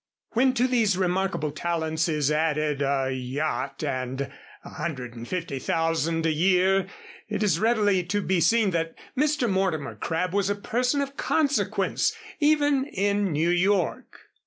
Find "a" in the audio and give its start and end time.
2.81-3.11, 4.65-4.69, 6.25-6.31, 10.49-10.55